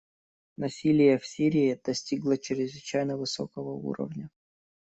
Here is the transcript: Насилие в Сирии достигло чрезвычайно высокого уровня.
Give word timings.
Насилие 0.57 1.19
в 1.19 1.27
Сирии 1.27 1.75
достигло 1.83 2.35
чрезвычайно 2.35 3.17
высокого 3.17 3.73
уровня. 3.73 4.31